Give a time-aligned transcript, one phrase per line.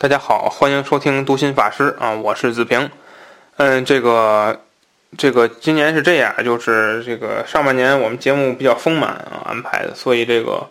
[0.00, 2.88] 大家好，欢迎收听读心法师啊，我是子平。
[3.56, 4.60] 嗯，这个
[5.16, 10.64] 这个今年是这样，就是这个上半年我们节目比较丰满啊安排的，所以这个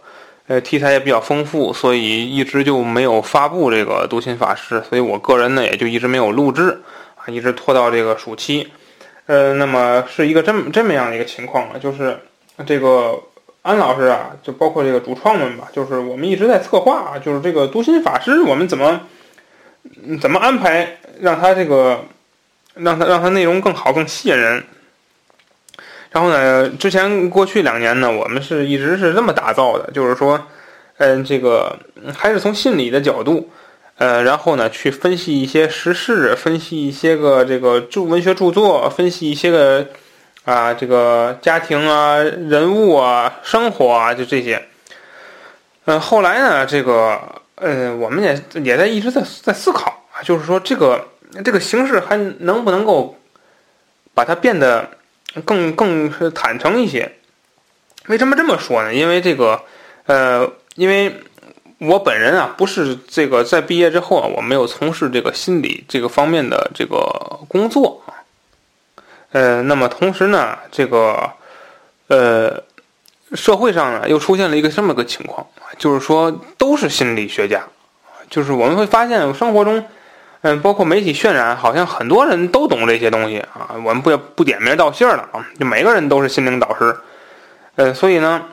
[0.47, 6.81] 呃题材也比较丰富，所以一直就没有发布这个读心法师，所以我个人呢也就一直没有录制
[7.17, 8.69] 啊，一直拖到这个暑期。
[9.25, 12.17] 呃，那么是一个这么这么样的一个情况啊，就是
[12.65, 13.21] 这个。
[13.63, 19.01] 安老师啊，就包括这个主创们吧，就是我们一直在策划啊，就是这个读心法师，我们怎么
[20.21, 22.03] 怎么安排，让他这个
[22.75, 24.63] 让他让他内容更好、更吸引人。
[26.11, 30.47] 然后呢，之前过去两年呢，我们是一直是这么打造的，就是说，
[30.97, 31.77] 嗯，这个
[32.15, 33.49] 还是从心理的角度，
[33.97, 39.85] 呃，然后呢，去分析一些时事，分析一些个这个著文学著作，分析一些个。
[40.47, 44.65] 啊，这个家庭啊，人物啊，生活啊，就这些。
[45.83, 47.19] 嗯，后来呢，这个，
[47.57, 51.07] 呃，我们也也在一直在在思考啊，就是说这个
[51.43, 53.17] 这个形式还能不能够
[54.13, 54.89] 把它变得
[55.43, 57.11] 更更是坦诚一些？
[58.07, 58.93] 为什么这么说呢？
[58.93, 59.61] 因为这个，
[60.05, 61.13] 呃，因为
[61.79, 66.95] 我本人啊，不是这个在毕业之后啊，我没有从事这个心理这个方面的这个
[67.47, 68.21] 工作啊。
[69.31, 71.29] 呃，那么同时呢，这个，
[72.07, 72.63] 呃，
[73.33, 75.45] 社会上呢又出现了一个这么个情况，
[75.77, 77.61] 就是说都是心理学家，
[78.29, 79.83] 就是我们会发现生活中，
[80.41, 86.95] 嗯，包括媒体渲染，好像很多人都懂这些东西啊，我们不不点名道姓了啊，就每个人都是心灵导师，
[87.75, 88.43] 呃，所以呢，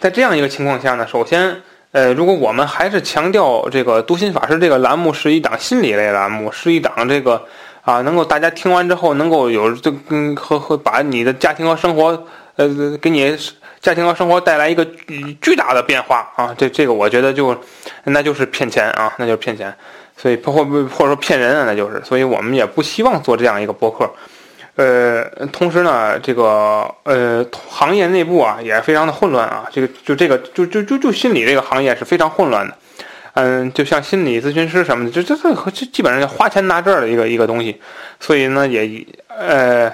[0.00, 7.46] 在这样一个情况下呢，首先，呃，如果我们还是强调这个读心法师这个栏目是一档心理类栏目，是一档这个。
[7.82, 12.22] 啊，能够大家听完之后能够有这跟和和把你的家庭和生活，
[12.58, 13.38] 呃，给你
[13.80, 14.84] 家庭和生活带来一个
[15.40, 16.52] 巨大的变化啊！
[16.58, 17.56] 这这个我觉得就
[18.02, 19.72] 那就是骗钱啊，那就是骗钱，
[20.16, 24.10] 所以或或或者说骗人啊，那就是，所以我们也不希望做这样一个博客。
[24.74, 32.76] 呃，同时呢，这个呃行业内部啊也非常的混乱啊，这个就这个就就就就心理这个行业是非常混乱的。
[33.34, 37.80] 嗯，就像心理咨询师什么的，就这这这基本上就花钱拿证的一个一个东西，
[38.18, 39.88] 所以呢，也呃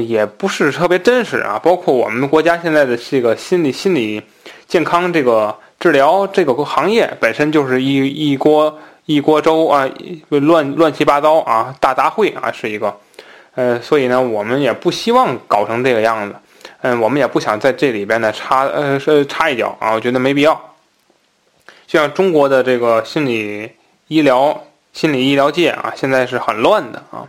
[0.00, 1.60] 也不是特别真实啊。
[1.62, 4.22] 包括我们国家现在的这个心理心理
[4.66, 9.88] 健康这个治疗这个行业本身就是一一锅一锅粥啊，
[10.28, 12.96] 乱乱七八糟啊，大杂烩啊，是一个。
[13.54, 16.34] 呃，所以呢，我们也不希望搞成这个样子。
[16.80, 18.98] 嗯，我们也不想在这里边呢插呃
[19.28, 20.54] 插一脚啊，我觉得没必要。
[21.86, 23.70] 就像中国的这个心理
[24.08, 24.58] 医疗、
[24.92, 27.28] 心理医疗界啊，现在是很乱的啊。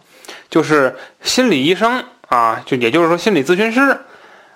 [0.49, 2.01] 就是心理医生
[2.33, 3.95] 啊，就也就是说心理咨询师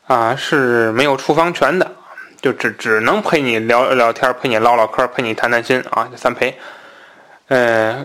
[0.07, 1.91] 啊是没有处方权的，
[2.41, 6.57] 就只只能陪你聊聊天、陪你唠唠嗑、陪你谈谈心啊，三陪。
[7.49, 8.03] 呃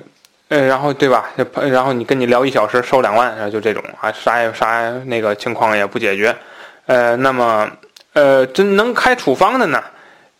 [0.48, 1.24] 呃，然后对吧？
[1.70, 6.36] 然后你跟你聊一小时收两万，就这种啊，啥也啥那个情况也不解决。
[6.84, 7.70] 呃，那么
[8.12, 9.82] 呃，真能开处方的呢？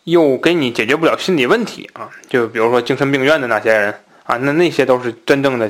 [0.03, 3.91] 又给你解决不了心理问题啊，就比如说精神病院的那些人
[4.25, 5.67] 啊，那那些都是真正的，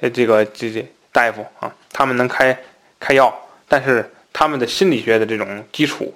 [0.00, 2.58] 呃，这个这这大夫啊，他们能开
[3.02, 3.34] 开药，
[3.66, 6.14] 但是他们的心理学的这种基础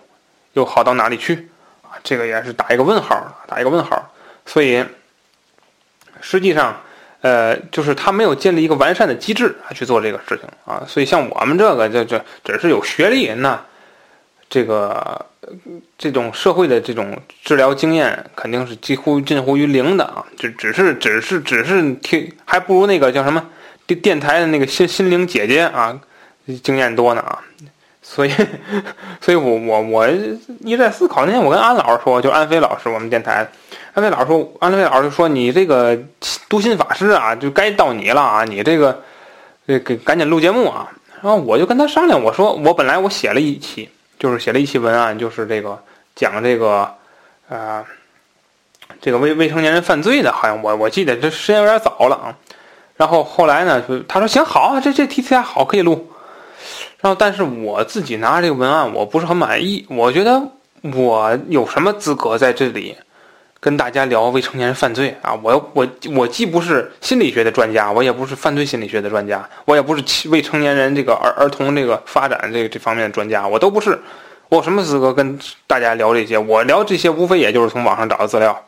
[0.52, 1.48] 又好到哪里去
[1.82, 1.98] 啊？
[2.04, 4.10] 这个也是打一个问号，打一个问号。
[4.46, 4.84] 所以
[6.20, 6.80] 实际上，
[7.20, 10.84] 呃，就是他没有建立一个完善的机制去做这个事情啊。
[10.86, 13.60] 所以像我们这个，就就只是有学历那。
[14.48, 15.26] 这个
[15.98, 23.44] 这种社会的这种治疗经验肯定是几乎近乎于零的啊，就只是只是只是听，还不如那个叫什么
[23.88, 26.00] 电电台的那个心心灵姐姐啊，
[26.62, 27.38] 经验多呢啊。
[28.02, 28.30] 所以，
[29.20, 31.26] 所以我我我一直在思考。
[31.26, 33.48] 那天我跟安老师说，就安飞老师，我们电台，
[33.94, 35.98] 安飞老师说，安飞老师就说，你这个
[36.48, 39.02] 读心法师啊，就该到你了啊，你这个
[39.66, 40.88] 这个赶紧录节目啊。
[41.20, 43.88] 然后我就跟他商量，我说我本来我写了一期，
[44.18, 45.76] 就是写了一期文案，就是这个
[46.14, 46.88] 讲这个
[47.48, 47.84] 啊。
[49.02, 52.34] 这个未未成年人犯罪的，好像我我记得这时间有点早了啊。
[52.96, 56.08] 然后后来呢，他说行好，这这题材好可以录。
[57.14, 59.86] 但是我自己拿这个文案，我不是很满意。
[59.88, 60.42] 我觉得
[60.94, 62.96] 我有什么资格在这里
[63.60, 65.34] 跟大家聊未成年人犯罪啊？
[65.42, 73.98] 我我我既不是心理学的专家，我也不是犯罪心理学的专家，我也不是未成年人这个儿儿童这个发展这个这方面的专家，我都不是。
[74.48, 76.38] 我有什么资格跟大家聊这些？
[76.38, 78.62] 我聊这些无非也就是从网上找的资料。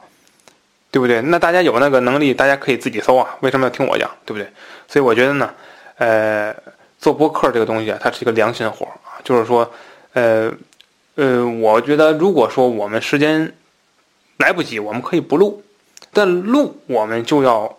[0.91, 1.21] 对不对？
[1.21, 3.29] 那大家有那个能力，大家可以自己搜啊。
[3.41, 4.11] 为什么要听我讲？
[4.25, 4.51] 对不对？
[4.89, 5.51] 所以我觉得呢，
[5.99, 6.51] 呃，
[6.99, 9.17] 做播客这个东西啊，它是一个良心活啊。
[9.25, 9.71] 就是说，
[10.13, 10.53] 呃，
[11.15, 13.55] 呃，我觉得如果说我们时间
[14.39, 15.63] 来不及，我们可以不录，
[16.13, 17.79] 但录我们就要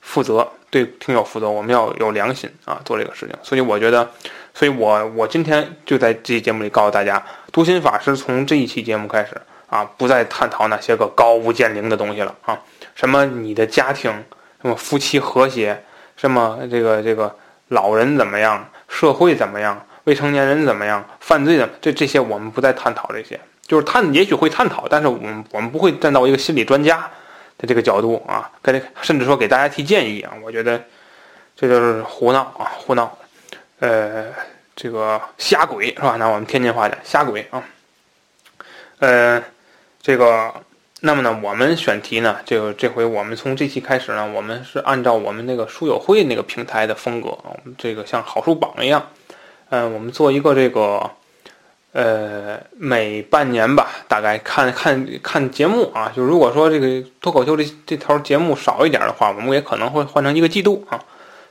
[0.00, 3.34] 负责，对听友负责，我们要有良心啊，做这个事情。
[3.42, 4.10] 所以我觉得，
[4.54, 9.30] 所以我我今天就在这期节目里告诉大家，读心法师从这一期节目开始。
[9.68, 12.58] 啊，不再探讨那些个高屋建瓴的东西了啊！
[12.94, 14.10] 什么你的家庭，
[14.62, 15.78] 什么夫妻和谐，
[16.16, 17.36] 什么这个这个
[17.68, 27.10] 老人怎么样，社会怎么样，未成年人怎么样，犯罪的这这些我们不再探讨这些，就是探也许会探讨，但是我们我们不会站到一个心理专家
[27.56, 30.82] 的这个角度啊，跟甚至说给大家提建议啊，我觉得
[31.56, 33.16] 这就是胡闹啊，胡闹，
[33.80, 34.26] 呃，
[34.74, 36.16] 这个瞎鬼是吧？
[36.16, 37.62] 拿我们天津话讲，瞎鬼啊，
[38.98, 39.42] 呃。
[40.00, 40.54] 这个，
[41.00, 49.08] 那么呢，我们选题呢，这个这回我们从这期开始呢，我们是按照我们那个书友会那个平台的风格，我们这个像好书榜一样，
[49.68, 51.08] 嗯，我们做一个这个，
[51.92, 61.00] 呃，每半年吧，大概看看看节目啊，就如果说这个脱口秀这这条节目少一点的话，我们也可能会换成一个季度啊，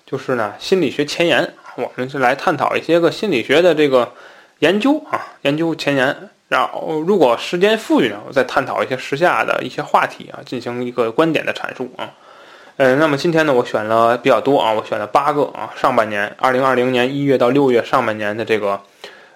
[0.06, 4.12] 就是呢，心理学前沿，我们是来探讨一些个心理学的这个
[4.60, 6.30] 研究啊，研究前沿。
[6.50, 12.14] 然后，如果时间富裕呢，我再探讨一些时下的一些话题啊，进行一个观点的阐述啊。
[12.78, 18.82] 嗯，那么今天呢，我选了比较多啊，我选了八个啊，上半年，二零二零年一月到六月上半年的这个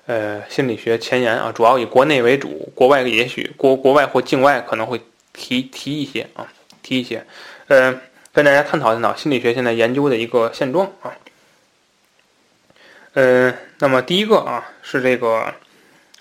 [0.06, 5.02] 呃心理学前沿啊，主要以国内为主，国外也许国国外或境外可能会
[5.34, 6.48] 提提一些啊，
[6.82, 7.26] 提一些，
[7.68, 8.00] 呃，
[8.32, 11.12] 跟大家探讨探讨心理学现在研究的一个现状啊。
[13.16, 15.54] 嗯，那么第一个啊是这个，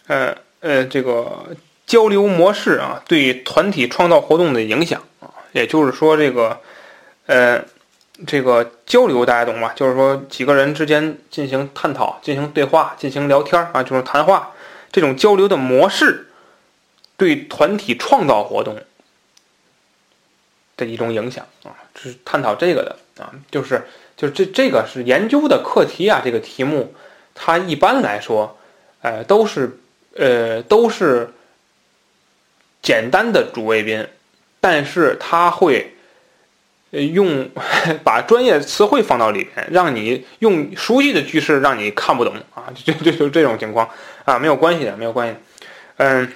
[0.09, 0.37] 呃。
[0.61, 6.61] 呃，这个交流模式啊，对团体创造活动的影响啊，也就是说，这个，
[7.25, 7.65] 呃，
[8.27, 9.73] 这个交流大家懂吧？
[9.75, 14.53] 就是说几个人之间进行探讨、进行对话、进行聊天啊，就是谈话
[14.93, 16.29] 这种交流的模式，
[17.17, 18.77] 对团体创造活动
[20.77, 26.95] 的一种影响啊，是探讨这个的啊，就是就是这这个是研究的课题啊，这个题目
[27.35, 28.59] 它一般来说，
[29.01, 29.80] 呃，都是。
[30.17, 31.31] 呃，都是
[32.83, 34.07] 简单的主谓宾，
[34.61, 35.95] 但是他会
[36.91, 37.49] 用
[38.03, 43.89] 把专业词汇放到里边，让你用熟悉的句式让你看不懂啊，就就就这种情况
[44.25, 45.37] 啊，没有关系的，没有关系。
[45.99, 46.33] 嗯，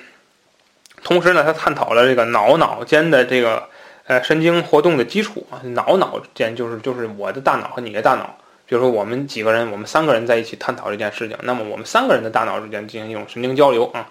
[1.03, 3.69] 同时呢，他探讨了这个脑脑间的这个
[4.07, 8.39] 呃神经活动的基础啊，脑脑间就是就是我的大脑和你的大脑。
[8.67, 14.09] 比如说，我们几个人，我们三个人在一起探讨这件事情，那么我们三个人的大脑之间进行一种神经交流啊，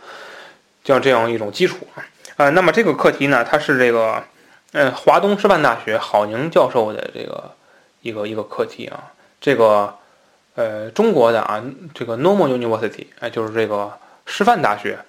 [0.84, 2.06] 就像这样一种基础啊。
[2.36, 4.24] 呃，那么这个课题呢，它是这个，
[4.74, 7.52] 呃，华东师范大学郝宁教授的这个
[8.02, 9.12] 一个一个课题啊。
[9.42, 9.96] 这个，
[10.54, 11.64] 呃，中国的啊，
[11.96, 13.92] 这个 Normal University，哎，就是这个
[14.28, 15.00] 师范大学，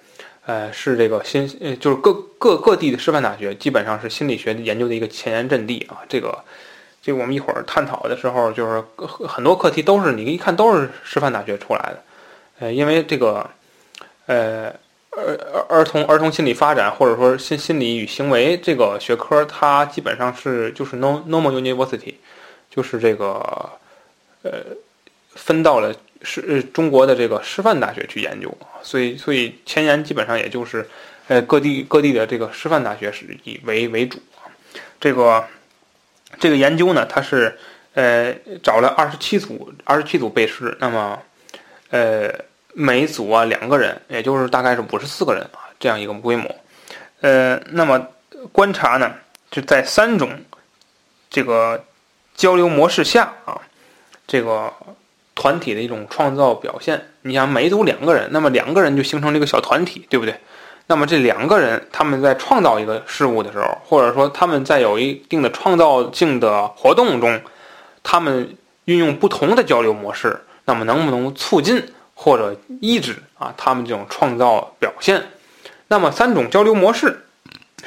[0.47, 1.47] 呃，是这个新，
[1.79, 6.01] 就是各各各地的师范大学，基本上是心理学研究的一个前沿阵地啊。
[6.09, 6.35] 这个。
[7.05, 8.83] 这我们一会儿探讨的时候，就是
[9.27, 12.03] 很多课题都是你一看都是师范大学出来的，
[12.57, 13.47] 呃，因为这个，
[14.25, 14.73] 呃，
[15.11, 22.15] 儿儿童儿童心理发展或者说心心理与行为这个学科，它基本上是就是 normal university，
[22.71, 23.69] 就是这个，
[24.41, 24.53] 呃，
[25.35, 25.93] 分到了
[26.23, 30.89] 是中国的这个师范大学去研究，所以所以前沿基本上也就是，
[31.27, 34.17] 呃，各地各地的这个师范大学是以为为主
[34.99, 35.45] 这个。
[36.39, 37.57] 这个研究呢，它是
[37.93, 41.21] 呃找了二十七组二十七组被试，那么
[41.89, 42.33] 呃
[42.73, 46.53] 每组啊两个人，也就是大概是五十四个人啊这样一个规模，
[47.21, 48.07] 呃那么
[48.51, 49.13] 观察呢
[49.49, 50.29] 就在三种
[51.29, 51.83] 这个
[52.35, 53.61] 交流模式下啊，
[54.27, 54.71] 这个
[55.33, 57.09] 团体的一种创造表现。
[57.21, 60.35] 你想每组两个人，那么两个人就形成了一个小团体，对不对？
[60.87, 67.41] 那么这两个人他们在创造一个事物的时候，或者说他们在有一定的创造性的活动中，
[68.03, 75.23] 他们运用不同的交流模式，那么能不能促进或者抑制啊他们这种创造表现？
[75.87, 77.25] 那么三种交流模式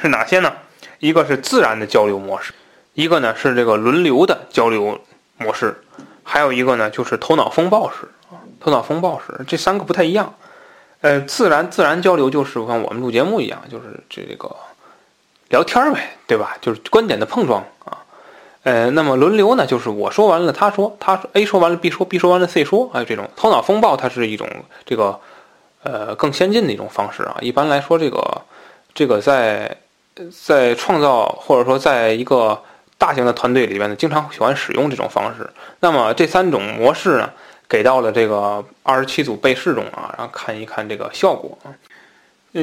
[0.01, 0.51] 是哪些呢？
[0.99, 2.53] 一个是自然的交流模式，
[2.93, 4.99] 一个呢是这个轮流的交流
[5.37, 5.81] 模式，
[6.23, 10.35] 还有一个呢就是头脑风暴式啊，头脑风暴式这三个不太一样。
[11.01, 14.53] 呃，自然自然交流就是像我们录节目一样，就是这个
[15.47, 16.57] 聊天呗，对吧？
[16.59, 18.03] 就是观点的碰撞啊。
[18.63, 24.49] 呃，那么轮流呢，就是我说完了，他说，他说 A 说完了，B 说，B 说完了，C 说，还有这种头脑风暴，它是一种
[24.85, 25.17] 这个
[25.83, 27.37] 呃更先进的一种方式啊。
[27.39, 28.41] 一般来说，这个
[28.93, 29.77] 这个在
[30.45, 32.61] 在创造或者说在一个
[32.97, 35.49] 大型的团队里边呢，经常喜欢使用这种方式。
[35.79, 37.31] 那么这三种模式呢？
[37.69, 41.69] 给到了这个二十七组被试中啊，然后看一看这个效果啊。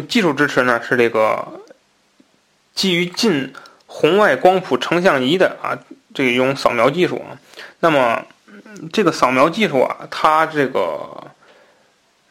[0.09, 1.47] 技术支持呢是这个
[2.75, 3.55] 基于近
[3.87, 5.79] 红外光谱成像仪的啊
[6.13, 7.39] 这一种扫描技术啊。
[7.79, 8.27] 那么
[8.93, 11.31] 这个扫描技术啊，它这个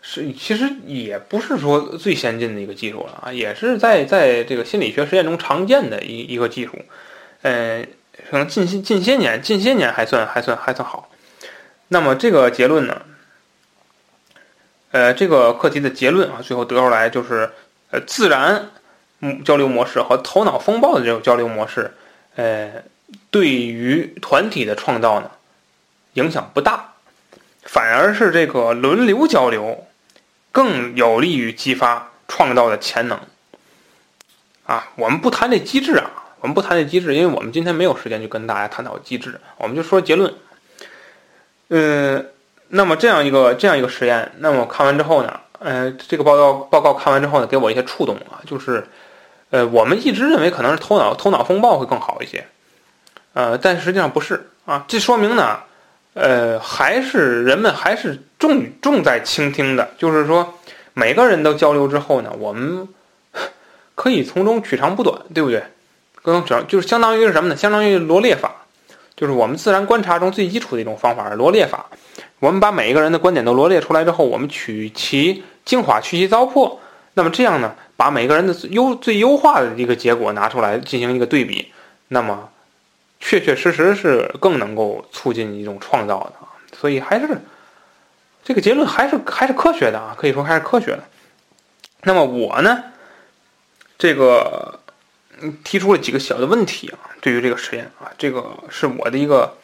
[0.01, 6.73] 是其实也不是说最先进的一个技术了啊，也是在在这个心理学实验中常见的一一个技术。
[7.43, 7.87] 嗯，
[8.29, 11.09] 可能近些近些年近些年还算还算还算好。
[11.87, 13.01] 那么这个结论呢？
[14.91, 17.51] 呃，这个课题的结论啊，最后得出来就是，
[17.91, 18.69] 呃，自然
[19.43, 21.93] 交流模式和头脑风暴的这种交流模式，
[22.35, 22.81] 呃，
[23.29, 25.29] 对于团体的创造呢，
[26.13, 26.93] 影响不大，
[27.63, 29.85] 反而是这个轮流交流
[30.53, 33.19] 更有利于激发创造的潜能。
[34.65, 40.33] 啊，我们不谈这机制啊，我们不谈这机制，因为我们今天没有时间去跟大家探讨机制，我们就说结论。
[41.69, 42.25] 嗯，
[42.69, 48.85] 那么这样一个这样一个实验，那么看完之后呢，呃，这个报告报告看完之后呢，给我一些触动啊，就是，
[49.49, 52.45] 呃，我们一直认为可能是头脑头脑风暴会更好一些，
[53.33, 55.59] 呃，但实际上不是啊，这说明呢，
[56.13, 60.53] 呃，还是人们还是重重在倾听的，就是说
[60.93, 62.87] 每个人都交流之后呢，我们
[63.95, 65.63] 可以从中取长补短，对不对？
[66.21, 67.55] 可能只就是相当于是什么呢？
[67.55, 68.64] 相当于罗列法。
[69.15, 71.85] 就是我们自然观察中最基础的一种方法是罗列法。
[72.39, 76.77] 我们把每一个人的观点都罗列出来之后，我们取其精华，去其糟粕。
[77.13, 81.71] 那么这样呢，把每个人的优最优化的一个结果拿出来进行一个对比，
[82.09, 82.49] 那么
[83.19, 86.33] 确确实实是更能够促进一种创造的。
[86.77, 87.37] 所以还是
[88.43, 91.03] 这个结论还是还是科学的啊，可以说还是科学的。
[92.03, 92.83] 那么我呢，
[93.97, 94.79] 这个。
[95.63, 99.57] 提出了几个小的问题啊，对于这个实验啊，这个是我的一个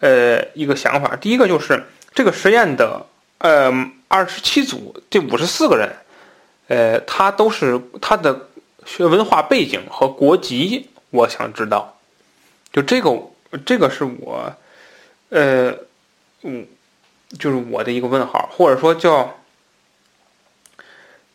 [0.00, 1.14] 呃一个想法。
[1.16, 1.84] 第一个就是
[2.14, 3.04] 这个实验的
[3.38, 3.70] 呃
[4.08, 5.94] 二十七组这五十四个人，
[6.68, 8.48] 呃，他都是他的
[8.86, 11.98] 学文化背景和国籍，我想知道。
[12.72, 13.10] 就这个
[13.66, 14.50] 这个是我
[15.28, 15.74] 呃
[16.42, 16.66] 嗯，
[17.38, 19.38] 就是我的一个问号，或者说叫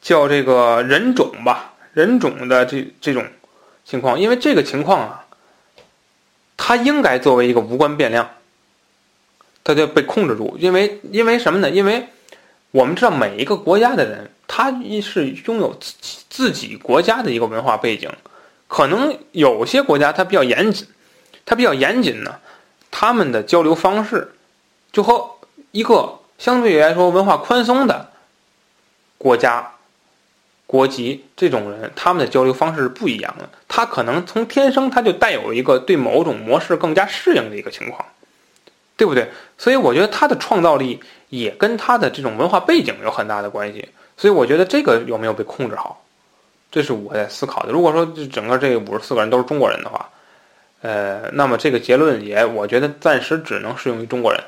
[0.02, 3.24] 叫这个人种吧，人种的这这种。
[3.86, 5.26] 情况，因为这个情况啊，
[6.58, 8.28] 它应该作为一个无关变量，
[9.64, 10.58] 它就被控制住。
[10.60, 11.70] 因为，因为什么呢？
[11.70, 12.08] 因为
[12.72, 18.12] 我们知道每一个国家的人，他是拥有自己自己国家的一个文化背景。
[18.68, 20.88] 可能有些国家它比较严谨，
[21.46, 22.40] 它比较严谨呢，
[22.90, 24.34] 他们的交流方式
[24.92, 25.30] 就和
[25.70, 28.10] 一个相对来说文化宽松的
[29.20, 29.75] 国家。
[30.68, 33.48] 国籍这种人，他们的交流方式是不一样的。
[33.68, 38.06] 他可能从天生他就带有一个对某种模式更加适应的一个情况，
[38.98, 39.30] 对不对？
[39.58, 43.88] 所以我觉得他的创造力也跟他的这种文化背景有很大的关系。
[44.18, 46.04] 所以我觉得这个有没有被控制好，
[46.72, 47.72] 这是我在思考的。
[47.72, 50.10] 如果说这整个这五十四个人都是中国人的话，
[50.82, 54.42] 呃，那么这个结论也我觉得暂时只能适用于中国人，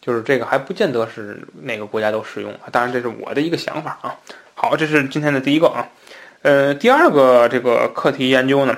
[0.00, 2.52] 就是这个还不见得是哪个国家都适用。
[2.72, 4.16] 当然这是我的一个想法啊。
[4.62, 5.88] 好，这是今天的第一个啊，
[6.42, 8.76] 呃，第二个这个课题研究呢，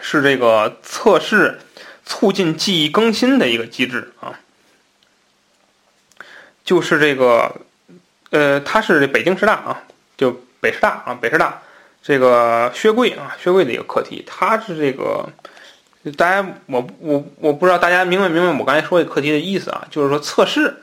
[0.00, 1.60] 是这个测试
[2.06, 4.40] 促进记忆更新的一个机制啊，
[6.64, 7.54] 就是这个，
[8.30, 9.82] 呃，它是北京师大啊，
[10.16, 11.60] 就北师大啊，北师大
[12.02, 15.28] 这个薛贵啊，薛贵的一个课题，它是这个，
[16.16, 20.76] 大家我我我不知道大家明白明白我刚才说的课题的意思啊，就是说测试，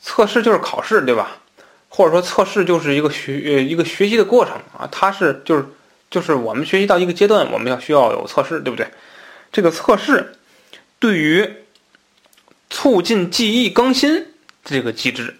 [0.00, 1.36] 测试就是考试，对吧？
[1.96, 5.64] 或者说测试就是一个学呃一个学习的过程啊，它是就是
[6.10, 8.86] 就是我们学习到一个阶段，我们要需要有测试，对不对？
[9.50, 10.36] 这个测试
[10.98, 11.50] 对于
[12.68, 14.26] 促进记忆更新
[14.62, 15.34] 这个机制，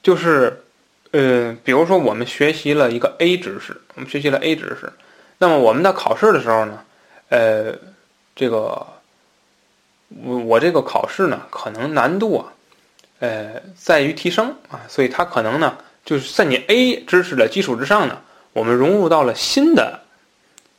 [0.00, 0.62] 就是
[1.10, 4.92] 呃，比如说我们学习了一个 A 知识，我们学习了 A 知识，
[5.38, 6.84] 那么我们在考试的时候呢，
[7.30, 7.74] 呃，
[8.36, 8.86] 这个
[10.22, 12.52] 我我这个考试呢，可能难度啊，
[13.18, 18.18] 呃，在于提升啊，所以它可能呢，就是在你 A 知识的基础之上呢，
[18.52, 20.00] 我们融入到了新的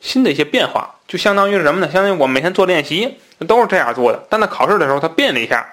[0.00, 1.90] 新的一些变化，就相当于是什么呢？
[1.90, 5.66] 相当于我每天做练习都是这样做的，但在考试的时候它变了一下。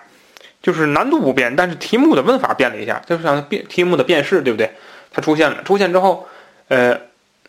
[0.61, 4.71] 就是难度不变，但是题目的问法变了一下，就是像变题目的变式，对不对？
[5.11, 6.27] 它出现了，出现之后，
[6.69, 6.99] 呃，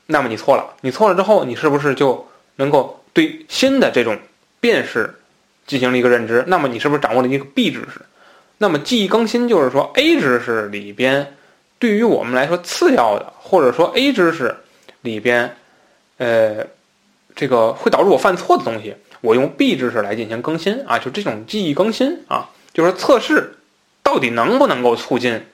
[0.04, 4.18] 那么你错了，你错了之后，你是不是就能够对新的这种
[4.60, 5.14] 变式
[5.66, 6.44] 进行了一个认知？
[6.46, 8.02] 那么你是不是掌握了一个 B 知识？
[8.58, 11.34] 那么记忆更新就是说 A 知识里边
[11.78, 14.56] 对于我们来说次要的，或者说 A 知识
[15.02, 15.56] 里边，
[16.16, 16.66] 呃，
[17.34, 22.50] 这个会导致我犯错的东西，我用 B 知识来进行更新啊，就这种记忆更新啊。
[22.72, 23.56] 就是测试
[24.02, 25.46] 到底能不能够促进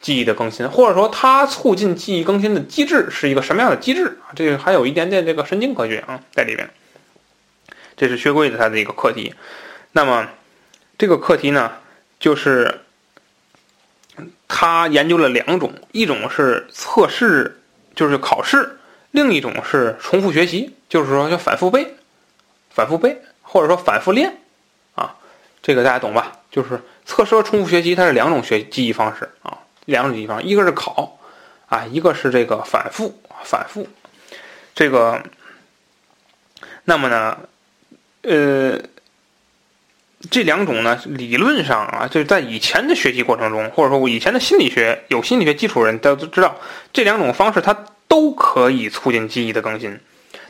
[0.00, 4.30] 记忆的更新，或者说它促进记忆更新的机制是一个什么样的机制啊？
[4.36, 6.68] 这个还有一点点这个神经科学啊在里边。
[7.96, 9.34] 这是薛贵的他的一个课题。
[9.92, 10.28] 那么
[10.98, 11.72] 这个课题呢，
[12.24, 12.80] 就是
[14.48, 17.60] 他研究了两种，一种是测试，
[17.94, 18.66] 就是考试；
[19.10, 21.96] 另一种是重复学习，就是说要反复背、
[22.70, 24.38] 反复背，或者说反复练
[24.94, 25.16] 啊。
[25.60, 26.32] 这个大家懂吧？
[26.50, 31.18] 就是测试和重复学习，它是两种学记忆方式啊，两种记忆方式，一个是考，
[31.66, 33.86] 啊，一个是这个反复，反复。
[34.74, 35.22] 这个，
[36.84, 37.38] 那么呢，
[38.22, 38.80] 呃，
[40.30, 46.56] 这两种呢，理论上啊，就是在以前的学习过程中，或者说我以前的心理学有心理学基础人都都知道，
[46.92, 47.76] 这两种方式它
[48.08, 49.98] 都可以促进记忆的更新。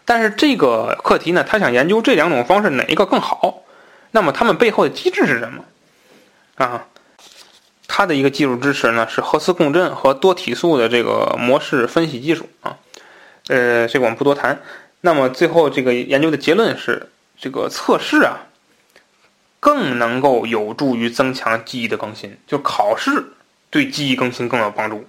[0.04, 3.62] 但是这个课题呢，他想研究这两种方式哪一个更好。
[4.10, 5.64] 那么他们背后的机制是什么？
[6.56, 6.86] 啊，
[7.88, 12.76] 它的一个技术支持呢是核磁共振和多体素的这个模式分析技术啊。
[13.48, 14.60] 呃，这个我们不多谈。
[15.00, 17.08] 那么最后这个研究的结论是，
[17.40, 18.46] 这个测试啊，
[19.64, 22.36] 更能够有助于增强记忆的更新。
[22.46, 23.24] 就考试
[23.70, 25.08] 对记忆更新更有帮助。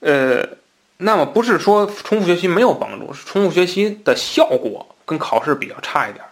[0.00, 0.48] 呃，
[0.96, 6.24] 那么不是说重复学习没有帮助，是重复学习的效果跟考试比较差一点，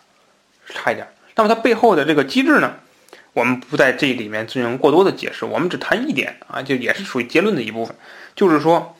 [0.69, 1.07] 差一点。
[1.37, 2.75] 那么它背后的这个机制呢，
[3.35, 7.95] 我们不在这里面进行过多的解释，我们只谈一点啊，就也是属于结论的一部分，
[8.35, 8.97] 就是说，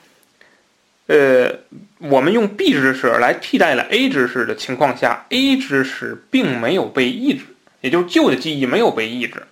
[1.07, 1.51] 呃，
[1.97, 7.43] 我们用 B 知识来替代了 A 知识的情况下，A 知识并没有被抑制，
[7.81, 9.45] 也就是旧的记忆没有被抑制，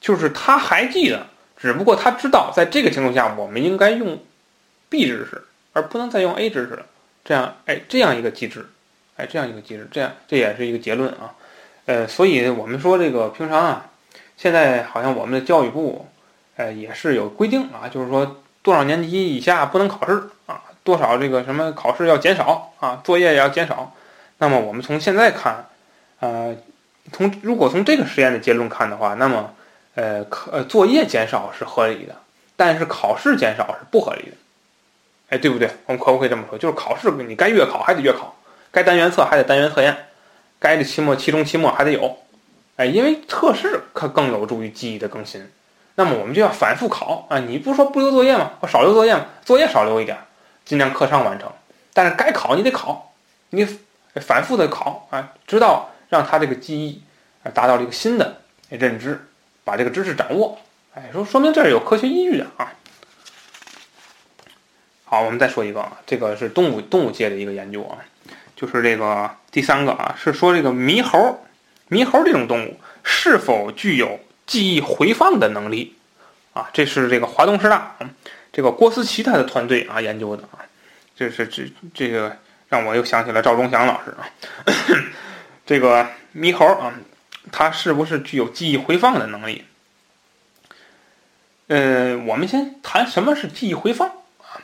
[0.00, 4.18] 就是他还记得，只不过他知道在这个情况下，我们应该用
[4.88, 6.86] B 知识，而不能再用 A 知识了，
[7.24, 8.66] 这样，哎，这样一个机制，
[9.16, 11.34] 哎，这样一个机制，这样这也是一个结论啊。
[11.84, 13.90] 呃，所以我们说这个平常啊，
[14.36, 16.08] 现在好像我们的教育部，
[16.56, 23.94] 呃，也是有规定啊，就是说多少年级以下不能考试啊，多少这个什么考试要减少啊，作业也要减少。
[24.38, 25.64] 那么我们从现在看，
[26.20, 26.56] 呃，
[27.12, 29.54] 从如果从这个实验的结论看的话，那么
[29.94, 32.14] 呃，课呃作业减少是合理的，
[32.56, 34.32] 但是考试减少是不合理的。
[35.28, 35.68] 哎，对不对？
[35.86, 36.58] 我们可不可以这么说？
[36.58, 38.34] 就是考试你该月考还得月考，
[38.70, 39.96] 该单元测还得单元测验。
[40.58, 42.18] 该的期末、期中、期末还得有，
[42.76, 45.46] 哎，因为测试可更有助于记忆的更新。
[45.96, 47.38] 那么我们就要反复考啊！
[47.38, 48.52] 你不说不留作业吗？
[48.60, 49.26] 我少留作业吗？
[49.44, 50.16] 作业少留一点，
[50.64, 51.50] 尽量课上完成。
[51.92, 53.12] 但是该考你得考，
[53.50, 53.66] 你
[54.14, 57.02] 反复的考啊，直到让他这个记忆
[57.42, 59.20] 啊达到了一个新的认知，
[59.64, 60.58] 把这个知识掌握。
[60.94, 62.72] 哎，说说明这是有科学依据的啊。
[65.04, 67.98] 好，我们再说一个啊，这个是动物动物界的一个研究啊。
[68.56, 71.38] 就是这个第三个啊，是说这个猕猴，
[71.90, 75.94] 猕猴这种动物是否具有记忆回放的能力
[76.54, 76.70] 啊？
[76.72, 77.94] 这是这个华东师大
[78.52, 80.64] 这个郭思齐他的团队啊研究的啊。
[81.14, 82.34] 这是这这个
[82.68, 84.24] 让我又想起了赵忠祥老师啊。
[85.66, 86.94] 这个猕猴啊，
[87.52, 89.64] 它是不是具有记忆回放的能力？
[91.66, 94.62] 呃，我们先谈什么是记忆回放啊？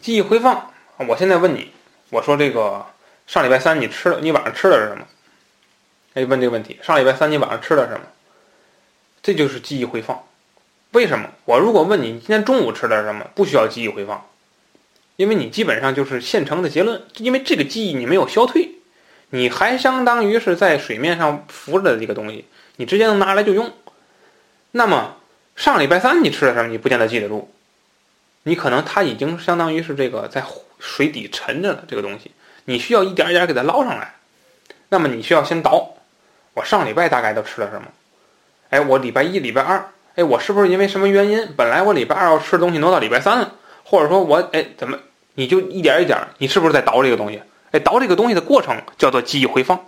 [0.00, 0.72] 记忆回放，
[1.08, 1.70] 我现在问你，
[2.10, 2.84] 我说这个。
[3.28, 5.04] 上礼拜三你吃了，你晚上吃的是什么？
[6.14, 6.78] 哎，问这个问题。
[6.80, 8.06] 上礼拜三你晚上吃的是什么？
[9.20, 10.24] 这就是记忆回放。
[10.92, 11.28] 为什么？
[11.44, 13.28] 我如果问你，你今天中午吃的是什么？
[13.34, 14.24] 不需要记忆回放，
[15.16, 17.02] 因为你基本上就是现成的结论。
[17.16, 18.75] 因为这个记忆你没有消退，
[19.30, 23.72] 你还相当于是在水面上浮着的一个东西，你直接能拿来就用。
[24.72, 25.16] 那么
[25.56, 26.68] 上礼拜三你吃的什么？
[26.68, 27.50] 你不见得记得住，
[28.44, 30.44] 你可能它已经相当于是这个在
[30.78, 32.30] 水底沉着的这个东西。
[32.66, 34.14] 你需要一点一点给它捞上来，
[34.88, 35.94] 那么你需要先倒。
[36.54, 37.88] 我上礼拜大概都吃了什么？
[38.70, 43.52] 哎，我礼拜一、礼拜二，哎，我是不是因为什么原因，本来我礼拜二要吃的东西挪到礼拜三了，
[43.84, 44.98] 或者说我哎怎么，
[45.34, 47.40] 你就一点一点，你是不是在倒这个东西？
[47.76, 49.78] 哎，倒这个东西的过程叫做记忆回放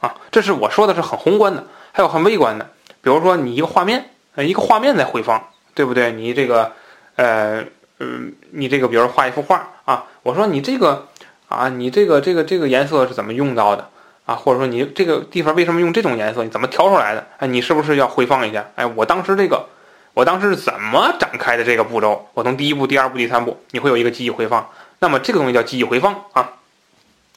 [0.00, 2.70] 啊，这是我说的是很宏观的，还有很微观的，
[3.02, 6.12] 比如说你一个画面，呃，一个画面在回放，对不对？
[6.12, 6.72] 你这个，
[7.16, 7.62] 呃，
[7.98, 11.06] 嗯，你这个，比如画一幅画啊，我说你这个
[11.48, 13.90] 啊，你这个这个这个颜色是怎么用到的？
[14.24, 16.42] 啊，或者说你这个地方为什么用这种颜色？
[16.44, 17.26] 你怎么调出来的？
[17.36, 18.64] 哎，你是不是要回放一下？
[18.76, 19.66] 哎，我当时这个，
[20.14, 22.26] 我当时是怎么展开的这个步骤？
[22.32, 24.66] 我从第一步、第二步、第三步，你会有一个记忆回放。
[25.00, 26.52] 那么这个东西叫记忆回放啊。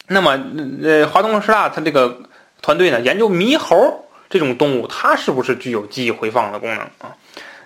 [0.08, 0.40] 那么
[0.84, 2.20] 呃，华东师大它这个
[2.62, 3.76] 团队呢，研究猕猴
[4.30, 7.16] 这种动物，它是不是具有记忆回放的功能啊？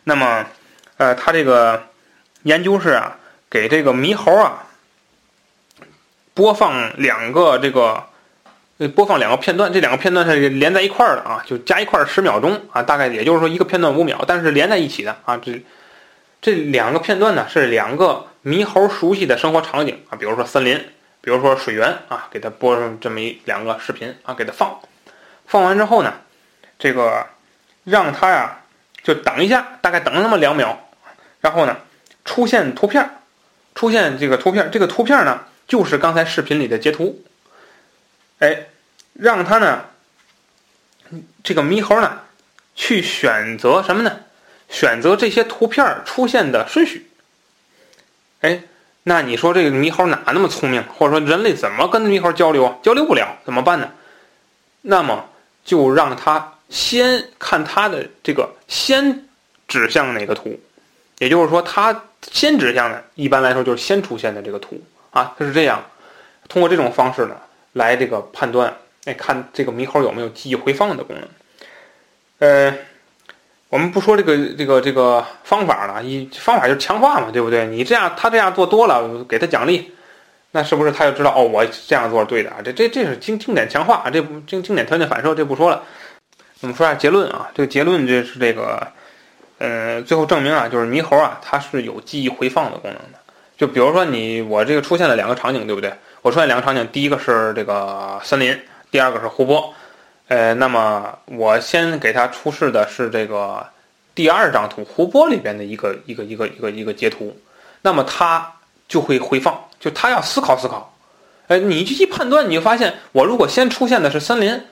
[0.04, 0.46] 那么
[0.98, 1.84] 呃，它这个
[2.44, 3.18] 研究是啊，
[3.50, 4.64] 给这个猕猴啊
[6.34, 8.04] 播放两个这个。
[8.96, 15.38] 播放两个片段，这两个片段是连在一块儿的啊，就加一块儿十秒钟啊，大概也就是说一个片段五秒，但是连在一起的啊。
[15.38, 15.64] 这
[16.42, 20.84] 这两个片段呢是两个猕猴熟悉的生活场景啊，比如说森林，
[21.22, 24.82] 比如说水源啊，给它播上这么一两个视频啊，给它放。
[25.46, 26.14] 放完之后呢，
[26.78, 27.28] 这个
[27.84, 28.62] 让它呀
[29.04, 30.78] 就等一下，大概等那么两秒，
[31.40, 31.78] 然后呢
[32.26, 33.10] 出现图片，
[33.76, 37.24] 出现这个图片，这个图片呢就是刚才视频里的截图，
[38.40, 38.68] 哎。
[39.14, 39.86] 让他呢，
[41.44, 42.22] 这个猕猴呢，
[42.76, 44.22] 去选择什么呢？
[44.70, 47.12] 选择这些图片出现的顺序。
[48.40, 48.64] 哎，
[49.04, 50.84] 那你说这个猕猴哪那么聪明？
[50.84, 52.78] 或者说人类怎么跟猕猴交流啊？
[52.84, 53.90] 交流不了，怎么办呢？
[54.82, 55.26] 那么
[55.64, 59.26] 就让他先看他的这个先
[59.68, 60.60] 指向哪个图，
[61.20, 65.36] 也就是说，他先指向的，一般来说就是先出现的这个图啊。
[65.38, 65.84] 它是这样，
[66.48, 67.36] 通过这种方式呢，
[67.74, 68.76] 来这个判断。
[69.06, 71.28] 哎，看这个猕猴有没有记忆回放的功能？
[72.38, 72.78] 呃，
[73.72, 77.66] 我们不说这个这个这个方法了，一方法就是强化嘛，对不对？
[77.68, 79.90] 你这样他这样做多了，给他奖励，
[80.52, 82.58] 那是不是他就知道哦，我这样做是对的啊？
[82.62, 85.82] 这这这是经经典强化，这不经经典条件反射，这不说了。
[86.60, 88.86] 我们说下结论啊，这个结论这是这个，
[89.58, 93.20] 呃，最后证明啊，就是猕猴啊，它是有记忆回放的功能的。
[93.58, 95.94] 就比如说你我这个出现了两个场景，对不对？
[96.22, 98.54] 我出现两个场景，第一个是这个森林。
[98.92, 99.74] 第二个是湖泊，
[100.32, 103.68] 呃，那么我先给他出示的是这个
[104.16, 107.38] 第二张图，湖泊里边的一个一个一个一个一个截图，
[107.82, 108.50] 那么他
[108.88, 110.96] 就会回放，就他要思考思考，
[111.48, 114.64] 呃，你一判断，你就发现我如果先出现的是森林，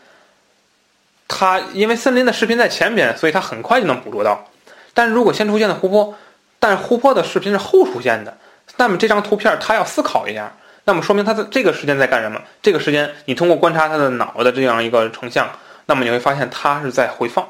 [1.27, 4.45] 他因为森林的视频在前边，所以他很快就能捕捉到，
[4.93, 6.15] 但是如果先出现的湖泊，
[6.57, 8.37] 但是湖泊的视频是后出现的，
[8.77, 10.55] 那么这张图片他要思考一下。
[10.89, 12.41] 那么说明他的这个时间在干什么？
[12.63, 15.47] 这个时间你通过观察他的脑的这样一个成像，
[15.85, 17.47] 那么你会发现他是在回放，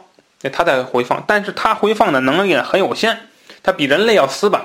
[0.52, 3.18] 他在回放，但是他回放的能力很有限，
[3.64, 4.62] 它比人类要死板，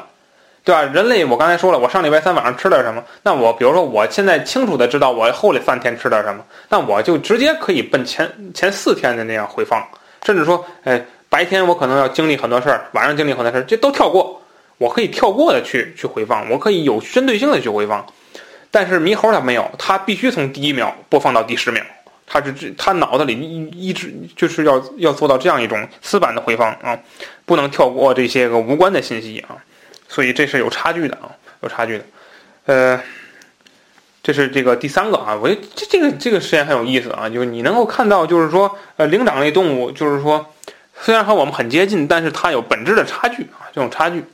[0.64, 0.82] 对吧？
[0.82, 3.00] 人类我刚才说了，我上礼拜三晚上吃了什么？
[3.22, 9.86] 那我比如说我现在清楚的知道我后里三天吃了什么，那我就直接可以奔前前四天的那样回放，
[10.26, 14.42] 甚至说，哎，白天我可能要经历很多事儿，晚上经历很多事儿，这都跳过，
[14.78, 18.04] 我可以跳过的去去回放，我可以有针对性的去回放。
[18.74, 21.80] 但是猕猴它没有，它必须从第一秒播放到第十秒，
[22.26, 26.98] 它是这它脑子里一一直就是要要做到这样一种死板的回放啊，
[27.44, 29.54] 不能跳过这些个无关的信息啊，
[30.08, 32.04] 所以这是有差距的啊，有差距的。
[32.64, 33.00] 呃，
[34.24, 40.52] 这是这个第三个啊，我觉得这这个这个实验很有意思啊，就是你能够看到，就是说呃灵长类动物，就是说
[41.00, 44.24] 虽然和我们很接近，但是它有本质的差距啊，这种差距。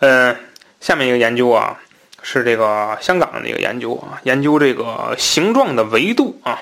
[0.00, 0.36] 呃，
[0.80, 1.78] 下面一个研究啊。
[2.22, 6.60] 是这个香港的一个研究啊，研究这个形状的维度啊，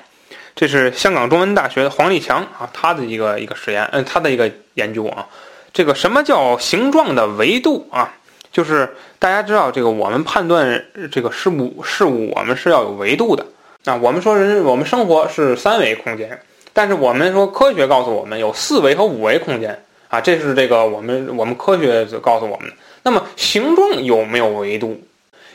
[0.55, 5.27] 这是香港中文大学的黄立强啊，他的一个一个实验，嗯，他的一个研究啊。
[5.71, 8.13] 这个什么叫形状的维度啊？
[8.51, 13.45] 就是大家知道，这个我们判断这个事物事物，我们是要有维度的
[13.85, 13.95] 啊。
[13.95, 16.39] 我们说人我们生活是三维空间，
[16.73, 22.71] 但是我们说科学告诉我们有四维和五维空间啊，这是这个我们我们科学告诉我们。
[23.03, 24.99] 那么形状有没有维度？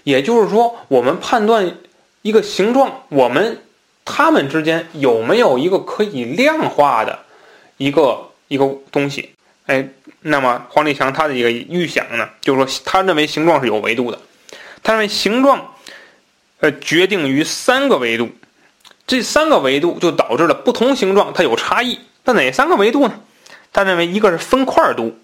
[0.05, 1.77] 也就是说，我们判断
[2.23, 3.61] 一个形状，我们
[4.05, 7.19] 它们之间有没有一个可以量化的
[7.77, 9.31] 一个一个东西？
[9.67, 9.89] 哎，
[10.21, 14.19] 那么黄立强他的一个预想呢，就是说他认为形状是有维度的，
[14.83, 15.75] 他认为形状
[16.61, 18.29] 呃决定于三个维度，
[19.07, 21.99] 这三个维度就导致了不同形状它有差异。
[22.25, 23.21] 那哪三个维度呢？
[23.73, 25.19] 他认为一个是分块度，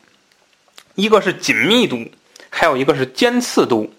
[0.95, 2.05] 一个是紧密度，
[2.49, 3.93] 还有一个是尖刺度。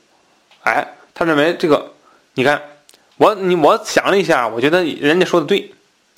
[0.63, 1.91] 哎，他认为这个，
[2.33, 2.61] 你看，
[3.17, 5.73] 我你我想了一下，我觉得人家说的对，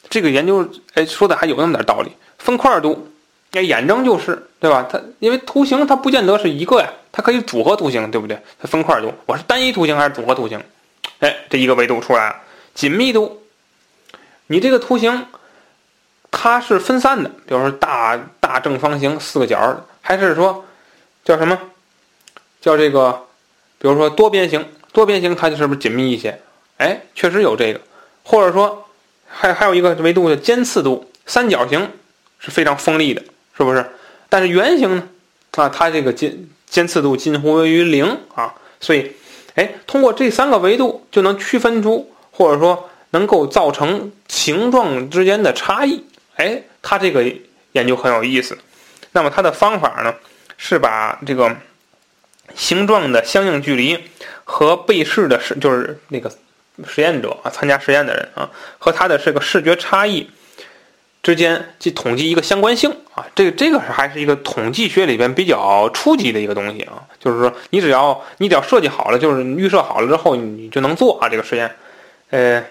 [0.09, 2.11] 这个研究哎说的还有那么点道理。
[2.37, 3.07] 分块度，
[3.51, 4.85] 哎眼睁就是，对吧？
[4.91, 8.37] 它因为图形它不见得是一个呀，它可以组合图形，对不对？
[8.59, 10.61] 它分块度，我是单一图形还是组合图形？
[11.19, 12.35] 哎，这一个维度出来了，
[12.73, 13.41] 紧密度。
[14.47, 15.25] 你这个图形
[16.31, 20.65] 它是分散的，比如说大大正方形四个角，还是说
[21.23, 21.57] 叫什么？
[22.59, 23.25] 叫这个，
[23.83, 26.39] 比如说多边形，多边形它就是不是紧密一些？
[26.77, 27.81] 哎，确实有这个，
[28.23, 28.87] 或者说
[29.27, 31.91] 还还有一个维度叫尖刺度，三角形
[32.39, 33.21] 是非常锋利的，
[33.57, 33.85] 是不是？
[34.29, 35.09] 但是圆形呢？
[35.57, 39.11] 啊，它这个尖尖刺度近乎于零啊，所以，
[39.55, 46.01] 哎，通过这三个维度就能区分出，或者说能够造成形状之间的差异。
[46.37, 47.29] 哎，它这个
[47.73, 48.57] 研究很有意思。
[49.11, 50.15] 那么它的方法呢，
[50.55, 51.53] 是把这个
[52.55, 53.99] 形状的相应距离
[54.43, 56.31] 和被试的实就是那个
[56.85, 60.29] 实验者啊，参加实验的人啊，和他的这个视觉差异
[61.21, 63.25] 之间去统计一个相关性啊。
[63.35, 67.03] 这个这个还是一个统计学里边比较初级的一个东西啊。
[67.19, 71.73] 就是说，你只要你只要设计好了，就是预设好了之后，你就能做啊这个实验。
[72.29, 72.63] 呃，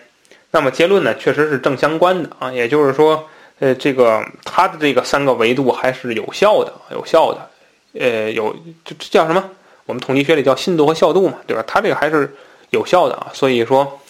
[0.51, 3.29] 那么结论呢，确实是正相关的啊，也就是说。
[3.59, 7.49] 呃，这个它的这个三个维度还是有效的，有效的，
[7.93, 8.53] 呃，有
[8.85, 9.51] 这这叫什么？
[9.87, 11.63] 我们统计学里叫信度和效度嘛，对吧？
[11.67, 12.35] 它这个还是
[12.71, 13.29] 有效的啊。
[13.33, 14.01] 所以说，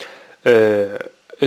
[0.42, 0.98] 呃，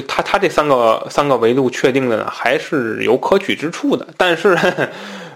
[0.08, 4.08] 它它这三个三个维度确定的呢，还是有可取之处的。
[4.18, 4.58] 但是，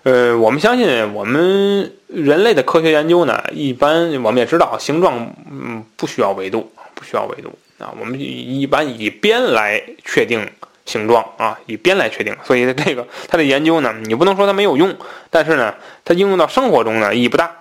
[0.04, 7.93] 呃，我们相信我们人类的科学研究呢，一般我们也知道，形状嗯不需要维度，不需要维度啊。
[7.99, 10.49] 我们一般以边来确定。
[10.86, 14.91] 形状啊，以边来确定，所以这个它的研究呢，你不能说它没有用，
[15.30, 15.71] 但是呢，
[16.04, 17.56] 它应用到生活中呢意义不大。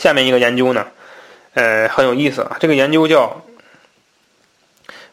[0.00, 0.88] 下面一个研究呢，
[1.54, 3.44] 呃，很有意思啊，这个研究叫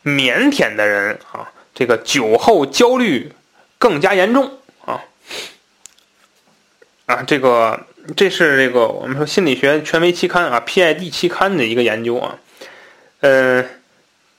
[0.04, 3.32] 腼腆的人啊，这个酒后焦虑
[3.78, 5.04] 更加严重啊
[7.06, 12.40] 啊，这个这是这个我们说心理学权威期刊啊 PID 期刊的一个研究啊，
[13.20, 13.64] 呃。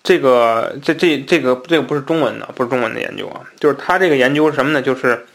[0.01, 4.81] 这个这这这个这个不是中文的，不是中文的研究啊，就是他这个研究是什么呢？
[4.81, 5.27] 就是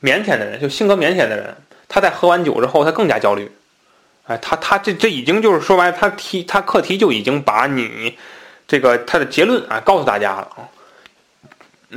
[0.00, 1.54] 腼腆的人，就性格腼腆的人，
[1.88, 3.50] 他在喝完酒之后，他更加焦虑。
[4.26, 8.16] 哎，他他这这已经就是说白了，他题他课题就已经把你
[8.66, 10.64] 这个他的结论啊告诉大家了啊，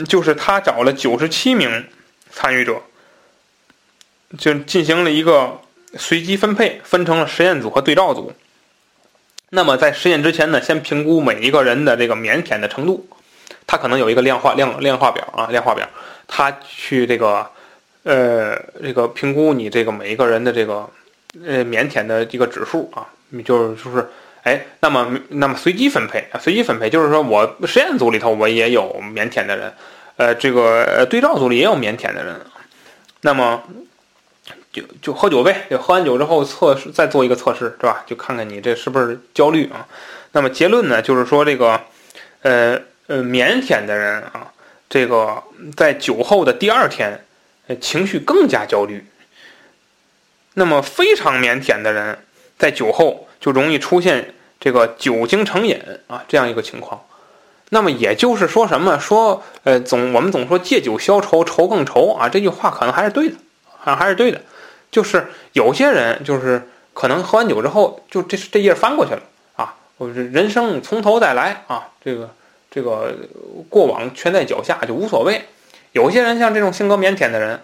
[0.10, 1.88] 就是他找了九十七名
[2.30, 2.82] 参与者，
[4.38, 5.62] 就进行了一个
[5.98, 8.34] 随机分配，分成了实验组和对照组。
[9.50, 13.08] 那么在实验之前呢，先评估每一个人的这个腼腆的程度，
[13.66, 15.88] 他可能有一个量化量量化表啊，量化表，
[16.28, 17.50] 他去这个
[18.04, 20.90] 呃这个评估你这个每一个人的这个
[21.46, 23.08] 呃腼腆的这个指数啊，
[23.46, 24.08] 就是就是
[24.44, 29.74] 哎，那么那么随机分配，随机分配就是说我实验组里头我也有腼腆的人，
[30.16, 32.36] 呃这个对照组里也有腼腆的人，
[33.22, 33.64] 那么。
[34.70, 38.04] 就就喝酒呗，就喝完酒之后测试，再做一个测试，是吧？
[38.06, 39.88] 就看看你这是不是焦虑啊？
[40.34, 41.82] 那么结论呢，就是说这个，
[42.44, 44.52] 呃呃，腼腆的人啊，
[44.88, 45.42] 这个
[45.76, 47.20] 在酒后的第二天，
[47.82, 49.04] 情绪更加焦虑。
[50.60, 52.18] 那么非常腼腆的人，
[52.58, 57.00] 在酒后就容易出现这个酒精成瘾啊，这样一个情况。
[57.70, 58.98] 那么也就是说什么？
[58.98, 63.36] 说呃，总我们总说借酒消愁，愁更愁啊，这句话可能还是对的，
[63.78, 64.42] 好像还是对的。
[64.90, 69.22] 就是有些人，就是可能喝完酒之后，就这这页翻过去了
[69.58, 72.34] 啊，我人生从头再来啊，这个
[72.72, 73.16] 这个
[73.70, 75.44] 过往全在脚下，就无所谓。
[75.92, 77.62] 有些人像这种性格腼腆的人，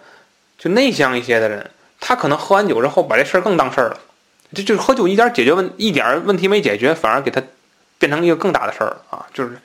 [0.59, 1.71] 就内向一些的人，
[2.05, 3.97] 他可能喝完酒之后把这事儿更当事儿了，
[4.53, 7.41] 这就是喝酒一点解决问一点问题没解决，反而给他
[7.97, 9.57] 变成一个更大的事儿了啊，就是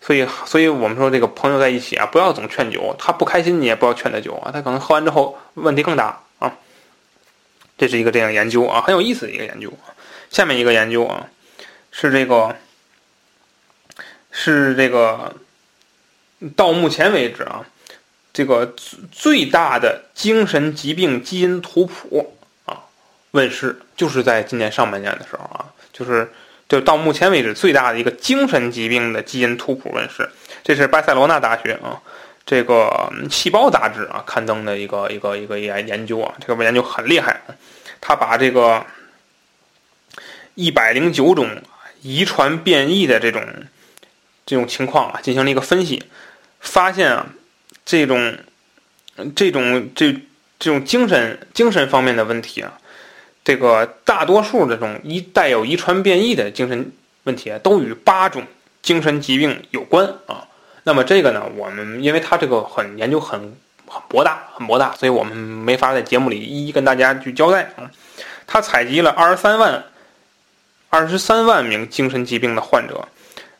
[0.00, 6.52] 所以所以我们说这个朋友在一起啊，不要总劝酒，他不开心你也不要劝他酒啊，他可能喝完之后问题更大啊。
[7.78, 9.72] 这是一个这样研究啊，很有意思的一个研究。
[10.28, 11.28] 下面一个研究啊，
[11.92, 12.56] 是这个，
[14.32, 15.36] 是这个，
[16.56, 17.64] 到目前为止啊，
[18.36, 22.76] 这个最最大的精神疾病基因图谱啊
[23.30, 26.30] 问世，就是在今年上半年的时候啊，就是
[26.68, 30.28] 就到目前为止最大的一个精神疾病的基因图谱问世，
[30.62, 31.98] 这是巴塞罗那大学啊。
[32.44, 37.40] 这个《细胞》杂志啊刊登的一个一个一个研研究啊，这个研究很厉害，
[38.02, 38.84] 他把这个
[40.56, 41.48] 一百零九种
[42.02, 43.42] 遗传变异的这种
[44.44, 46.04] 这种情况啊进行了一个分析，
[46.60, 47.26] 发现啊
[47.86, 48.36] 这种
[49.34, 50.12] 这种这
[50.58, 52.78] 这种精神精神方面的问题啊，
[53.44, 56.92] 这个大多数这种一带有遗传变异的精神
[57.24, 58.42] 问题啊，都与八种
[58.82, 60.46] 精神疾病有关啊。
[60.82, 63.40] 那么这个呢，我们因为它这个很研究很
[63.86, 67.90] 很博大，很博大，所以我们没法在节目里一一跟大家去交代啊。
[68.46, 69.84] 他采集了二十三万
[70.88, 73.08] 二十三万名精神疾病的患者，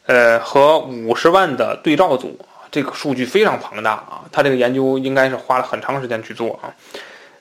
[0.06, 2.45] 呃，和五十万的对照组，
[2.76, 4.28] 这个数据非常庞大啊。
[4.30, 6.68] 他这个研究应该是花了很长时间去做啊。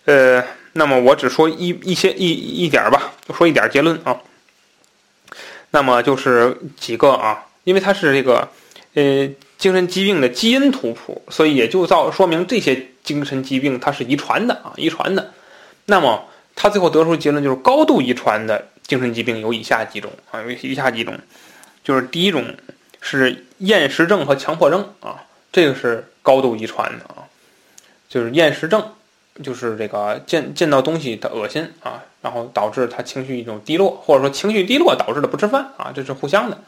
[0.06, 4.18] 呃，那么我只说一一些一一点吧，就说一点结论啊。
[5.72, 8.48] 那么就是几个啊，因为它是这个
[8.94, 15.34] 呃精神疾病的基因图谱，所以也就造说明这些精神疾病它是遗传的啊，遗传的。
[15.86, 21.20] 那么他最后得出结论就是高度遗传的精神疾病有以下几种啊，有以下几种，
[21.84, 22.56] 就是第一种
[23.02, 25.25] 是厌食症和强迫症啊，
[25.56, 27.24] 这个是高度遗传的啊，
[28.10, 28.92] 就是厌食症，
[29.42, 36.60] 就是这个见见到东西他恶心啊，然后导致他情绪一种低落，或者说情绪低落导致的不吃饭啊，这是互相的。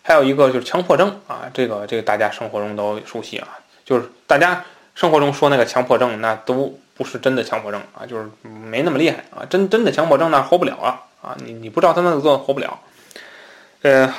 [0.00, 6.74] 还有一个就是强迫症啊，这个这个大家生活中都熟悉啊，就是大家生活中说那个强迫症那都。
[7.00, 9.40] 不是真的强迫症啊，就是没那么厉害啊。
[9.48, 11.34] 真真的强迫症那活不了啊啊！
[11.46, 12.78] 你你不知道他那个作用活不了。
[13.80, 14.14] 呃，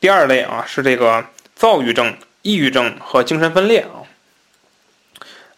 [0.00, 2.14] 第二类啊是这个躁郁症、
[2.46, 4.06] 抑郁症和精神分裂啊。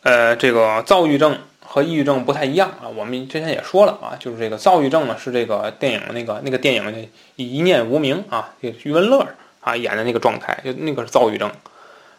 [0.03, 2.89] 呃，这个躁郁症和抑郁症不太一样啊。
[2.89, 9.27] 我们之前也说了啊，就是这个躁郁症呢是这个电影那个那个电影的一念无名啊，余文乐
[9.61, 11.53] 啊演的那个状态，就那个是躁郁症。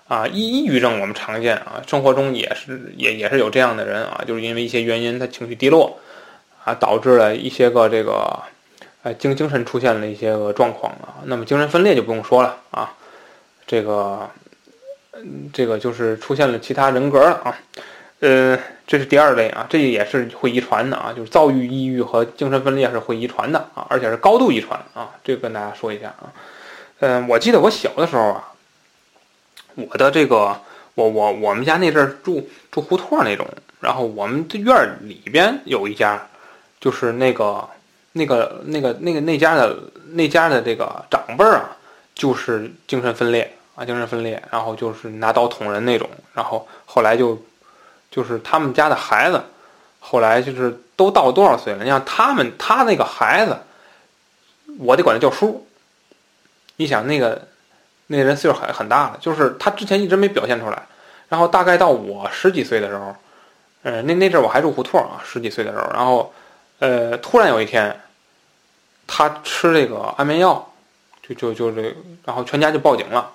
[0.08, 5.99] 啊，抑抑郁症我们常见啊，生活中也是也也是有这样的人啊，就是因为一些原因他情绪低落，
[6.63, 8.39] 啊，导致了一些个这个，
[9.03, 11.21] 呃，精精神出现了一些个状况啊。
[11.25, 12.91] 那么精神分裂就不用说了啊，
[13.67, 14.27] 这个，
[15.51, 17.58] 这个就是出现了其他人格了啊。
[18.19, 26.34] 呃，这是第二类啊，这也是会遗传的啊，就是躁郁、抑郁和精神分裂是会遗传的啊，而且是高度遗传啊，这个跟大家说一下啊。
[26.99, 28.45] 嗯，我记得我小的时候啊。
[29.75, 30.60] 我的这个，
[30.95, 33.47] 我我我们家那阵儿住住胡同那种，
[33.79, 36.21] 然后我们这院儿里边有一家，
[36.82, 37.65] 就是那个
[38.12, 39.77] 那个那个那个那家的
[40.12, 41.77] 那家的这个长辈儿啊，
[42.13, 47.41] 就是精神分裂啊，精神分裂，然后就是拿刀捅人那种，然后后来就
[48.11, 49.41] 就是他们家的孩子，
[49.99, 51.83] 后来就是都到多少岁了？
[51.83, 53.57] 你像他们他那个孩子，
[54.79, 55.65] 我得管他叫叔，
[56.75, 57.47] 你想那个。
[58.11, 60.81] 那人岁数很很大了，就是他之前一直没表现出来，
[61.27, 63.15] 然后大概到我十几岁的时候，
[63.83, 66.33] 呃，那那阵我还住胡同啊，十几岁的时候，然后，
[66.79, 67.95] 呃，突然有一天，
[69.05, 70.73] 他吃这个安眠药，
[71.21, 73.31] 就就就这，然后全家就报警了，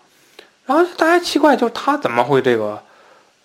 [0.67, 2.83] 然后大家奇怪，就是他怎么会这个，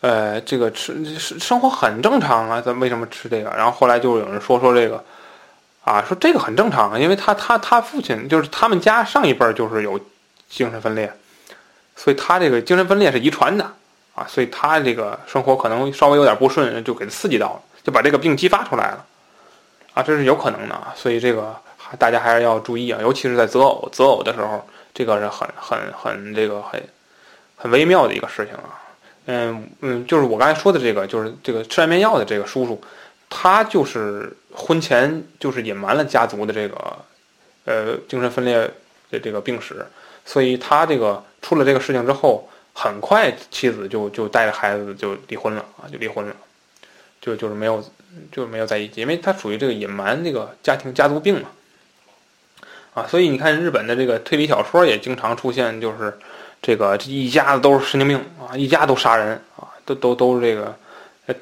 [0.02, 3.50] 呃，这个吃生生活很正常啊，怎为什么吃这个？
[3.52, 5.04] 然后后来就有人说说这个，
[5.84, 10.00] 啊，说这个很正常，因为他他他父亲就是他们家上一辈就是有。
[10.50, 11.14] 精神分裂，
[11.96, 13.64] 所以他这个精神分裂是遗传的
[14.16, 19.06] 啊，所以他这个生活可能稍微有点不顺，就给他刺激到了，就把这个病激发出来了，
[19.94, 21.56] 啊，这是有可能的啊，所以这个
[22.00, 26.84] 大家还是要注意啊，尤其是在择偶择偶的时候，这个是很很很这个很
[27.62, 28.80] 很微妙的一个事情啊，
[29.26, 32.82] 嗯嗯，就是我刚才说的这个，就是这个吃安眠药的这个叔叔，
[33.30, 36.98] 他就是婚前就是隐瞒了家族的这个
[37.66, 38.56] 呃精神分裂
[39.12, 39.86] 的这个病史。
[40.26, 46.34] 所以他这个出了这个事情之后，很快妻子就就带着孩子就离婚了啊，就离婚了，
[47.20, 47.84] 就就是没有
[48.32, 51.50] 就没有在一起，因为他属于这个隐瞒这个家庭家族病嘛，
[52.94, 56.16] 啊，所以你看日本的这个推理小说也经常出现，就是
[56.62, 60.76] 这个这一家子都是神经病啊，一家都杀人啊，都都都是这个，
[61.28, 61.36] 呃，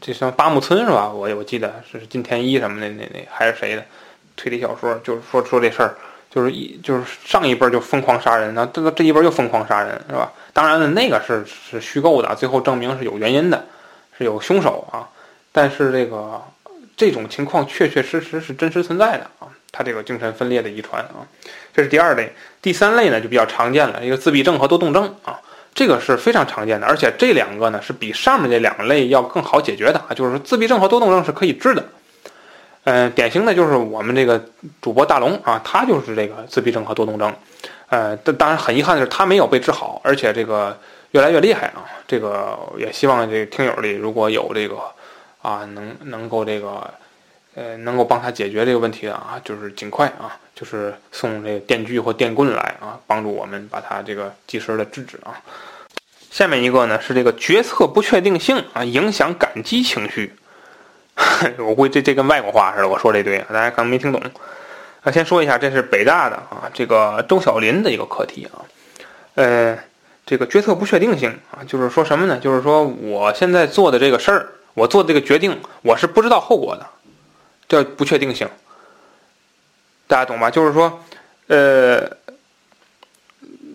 [0.00, 1.10] 这像八木村是吧？
[1.10, 3.84] 我我记得是金田一什么的那那还是谁的
[4.36, 5.96] 推理小说，就是说说这事儿。
[6.32, 10.32] 就是一就是上一辈就疯狂杀人，然后这个这一辈又疯狂杀人，是吧？
[10.52, 13.66] 当然了，那个是是虚构的，最后证明是有原因的，
[14.16, 15.08] 是有凶手啊。
[15.50, 16.40] 但是这个
[16.96, 19.50] 这种情况确确实实是真实存在的啊。
[19.72, 21.22] 他这个精神分裂的遗传啊，
[21.72, 22.32] 这是第二类。
[22.60, 25.40] 第三类呢就比较常见了，一个自闭症和多动症啊，
[25.74, 31.84] 这个是非常常见的，而且这两个呢是比上面这两类要更好解决的啊，就是自闭症和多动症是可以治的。
[32.84, 34.42] 嗯，典型的就是我们这个
[34.80, 37.32] 主播大龙啊，他就是这个自闭症和多动症，
[37.88, 40.76] 呃，但当然很遗憾的是他没有被治好，而且这个
[41.10, 41.84] 越来越厉害啊。
[42.08, 44.76] 这个也希望这个听友里如果有这个
[45.42, 46.90] 啊，能能够这个
[47.54, 55.34] 呃，能够帮他解决这个问题的啊，就是尽快啊，就是送这个电锯或电棍来啊，帮助我们把他这个及时的制止啊。
[56.30, 60.32] 下面一个呢是这个决策不确定性啊，影响感激情绪。
[61.58, 64.22] 我估计这这跟外国话似的，我说这堆，大家可能没听懂。
[65.02, 68.62] 啊，先说一下，这是北大的啊，这个周小林的一个课题啊。
[69.34, 69.76] 呃，
[70.24, 72.38] 这个决策不确定性啊，就是说什么呢？
[72.38, 76.86] 就是说我现在做的这个事儿，我做的这个决定，我是不知道后果的，
[77.70, 78.46] 叫不确定性。
[80.06, 80.50] 大家懂吧？
[80.50, 81.02] 就是说，
[81.46, 82.10] 呃，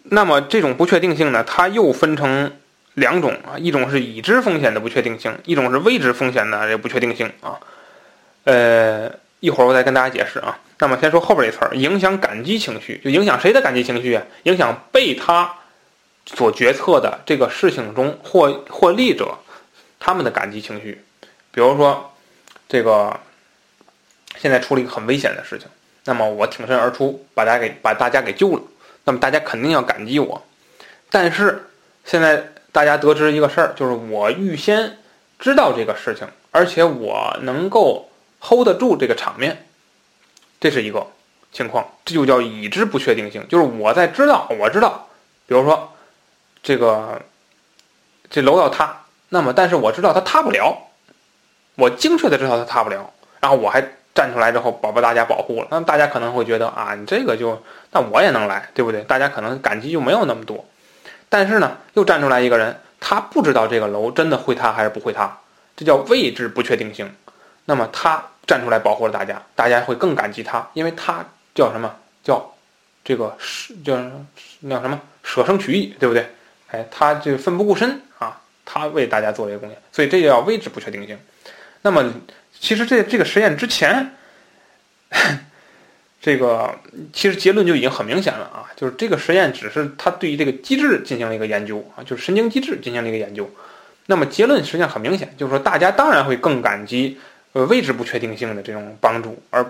[0.03, 2.51] 那么这种不确定性呢，它又分成
[2.95, 7.57] 两种啊，一种是已知风险的不确定性，一种是未知风险的这不确定性啊。
[8.43, 10.59] 呃，一会儿我再跟大家解释啊。
[10.77, 14.21] 那么先说后边这词儿，影响感激情绪，就影响谁的感激情绪啊？
[14.43, 15.55] 影响被他
[16.25, 19.37] 所决策的这个事情中获获利者
[20.01, 21.01] 他们的感激情绪。
[21.51, 22.13] 比如说，
[22.67, 23.17] 这个
[24.37, 25.67] 现在出了一个很危险的事情。
[26.07, 28.61] 那么我挺身而出，把大家给把大家给救了。
[29.05, 30.39] 那么大家肯定要感激我。
[31.09, 31.67] 但是
[32.03, 34.99] 现在大家得知一个事儿，就是我预先
[35.39, 38.07] 知道这个事情，而且我能够
[38.39, 39.65] hold 得住这个场面，
[40.59, 41.07] 这是一个
[41.51, 41.87] 情况。
[42.05, 45.07] 这就叫已知不确定性，就是我在知道，我知道，
[45.47, 45.91] 比如说
[46.61, 47.19] 这个
[48.29, 50.77] 这楼要塌，那么但是我知道它塌不了，
[51.73, 53.83] 我精确的知道它塌不了，然后我还。
[54.15, 57.61] 站出来之后，保把大家保护了，那么大家可能会觉得啊，你这个就
[57.91, 59.01] 那我也能来，对不对？
[59.01, 60.65] 大家可能感激就没有那么多。
[61.27, 65.37] 但是呢，又站出来一个人，他不知道这个楼真的会塌还是不会塌，
[65.75, 67.13] 这叫位置不确定性。
[67.65, 71.93] 那么他站出来保护了大家，大家会更感激他，因为他叫什么
[72.23, 72.53] 叫
[73.03, 73.97] 这个舍叫
[74.69, 76.25] 叫什么舍生取义，对不对？
[76.71, 81.19] 哎，他就奋不顾身啊，他为大家做了一个贡献，所以这叫位置不确定性。
[81.81, 82.13] 那么。
[82.65, 84.09] 其实这这个实验之前，
[86.19, 86.79] 这个
[87.13, 93.47] 其实结论就已经很明显了啊，就是这个实验只是他对于这个机制进行了一个研究啊，就是神经机制进行了一个研究。
[94.07, 97.19] 那么结论实际上很明显，就是说大家当然会更感激
[97.53, 99.63] 呃未知不确定性的这种帮助，而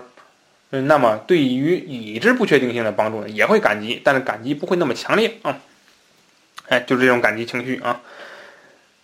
[0.70, 5.58] 那么对于已知不确定性的帮助呢，也会感激，但是感激不会那么强烈啊。
[6.68, 8.00] 哎，就是这种感激情绪啊，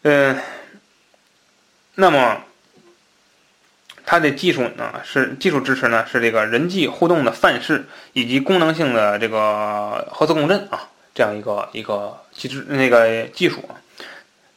[0.01, 0.39] 嗯，
[1.97, 2.43] 那么。
[4.05, 13.63] 它的技术呢是技术支持呢是这个人际互动的范式以及功能性的这个核磁共振啊这样一个一个机制那个技术。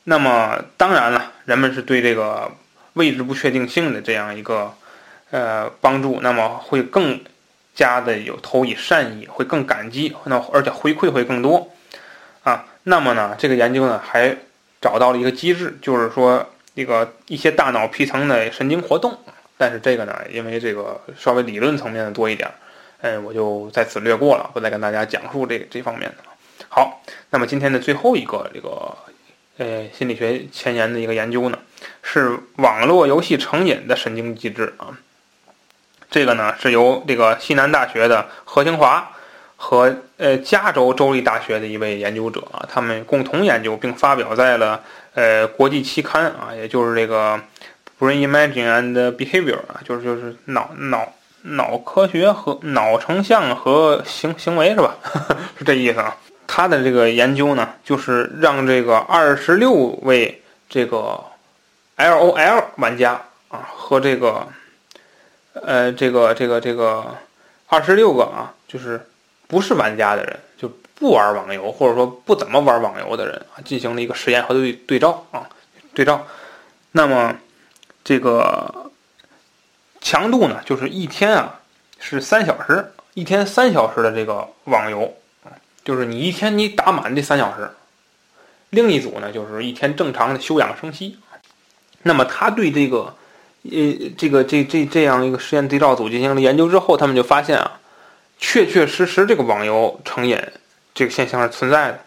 [0.03, 2.51] 那么当然了，人们是对这个
[2.93, 4.73] 位置不确定性的这样一个
[5.31, 7.19] 呃帮助，那么会更
[7.73, 11.71] 加的有投以善意，会更感激，那而且回馈会更多
[12.43, 12.65] 啊。
[12.83, 14.37] 那么呢，这个研究呢还
[14.79, 19.17] 找到了一个机制，就是说这个一些大脑皮层的神经活动。
[19.57, 22.51] 但是这个呢，因为这个稍微理论层面的多一点，
[22.99, 26.33] 嗯，我就在此略过了，不再跟大家讲述这这方面的了。
[26.67, 28.93] 好，那么今天的最后一个这个
[29.57, 31.57] 呃心理学前沿的一个研究呢，
[32.03, 34.97] 是网络游戏成瘾的神经机制啊。
[36.11, 39.09] 这个呢是由这个西南大学的何清华
[39.55, 44.83] 和呃加州州立大学的一位研究者啊，他们共同研究并发表在了
[45.13, 47.39] 呃国际期刊啊，也就是这个。
[47.97, 54.97] Brain imaging and behavior 啊，就是就是脑脑脑科学和脑成像和行行为是吧？
[55.57, 56.17] 是这意思啊。
[56.45, 59.71] 他的这个研究呢，就是让这个二十六
[60.01, 61.23] 位这个
[61.95, 64.45] LOL 玩家啊和这个
[65.53, 67.15] 呃这个这个这个
[67.67, 68.99] 二十六个啊，就是
[69.47, 75.47] 不是玩家的人，就不玩网游或者说不怎么玩网游的人啊，进行了一个实验和对对照啊
[75.93, 76.27] 对照，
[76.91, 77.33] 那么。
[78.05, 78.91] 这个
[79.99, 81.59] 强度呢，就是一天啊
[81.99, 85.11] 是三小时，一天三小时的这个网游，
[85.83, 87.67] 就是你一天你打满这三小时。
[88.69, 91.17] 另一组呢，就是一天正常的休养生息。
[92.03, 93.15] 那么他对这个
[93.63, 93.71] 呃
[94.15, 97.79] 这个这这这样一个实验对照组进行了研究之后，他们就发现啊，
[98.37, 100.39] 确确实实这个网游成瘾
[100.93, 101.99] 这个现象是存在的。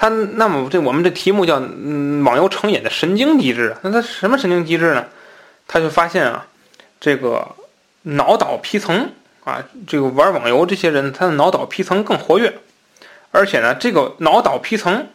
[0.00, 5.04] 它那么这我们这题目叫嗯网游成瘾的神经机制，那它什么神经机制呢？
[5.68, 6.46] 他就发现啊，
[6.98, 7.54] 这个
[8.04, 9.12] 脑岛皮层
[9.44, 12.60] 啊，这个玩网游这些人他的脑岛皮层更活跃，
[13.30, 15.06] 而且呢，这个脑岛皮层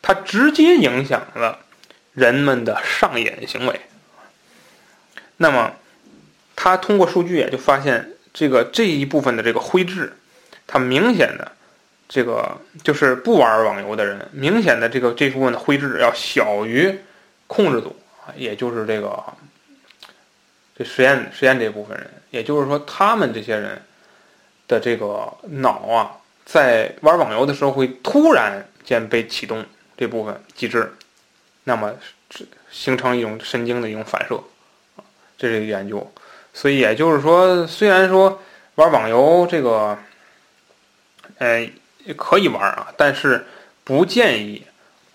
[0.00, 1.58] 它直接影响了
[2.12, 3.80] 人们的上瘾行为。
[5.38, 5.72] 那么
[6.54, 10.16] 他通过数据也就发现，这个这一部分的这个灰质，
[10.68, 11.50] 它明显的。
[12.08, 16.94] 这个就是不玩网游的人，明显的这个这部分的灰质要小于
[17.46, 19.22] 控制组啊，也就是这个
[20.76, 23.80] 这实验实验这部分人，也就是说他们这些人
[24.68, 26.12] 的这个脑啊，
[26.44, 29.64] 在玩网游的时候会突然间被启动
[29.96, 30.92] 这部分机制，
[31.64, 31.94] 那么
[32.70, 34.36] 形成一种神经的一种反射
[34.96, 35.04] 啊，
[35.38, 36.12] 这是一个研究。
[36.52, 38.42] 所以也就是说，虽然说
[38.74, 39.96] 玩网游这个，
[41.38, 41.70] 呃。
[42.04, 43.46] 也可以玩啊，但是
[43.84, 44.62] 不建议，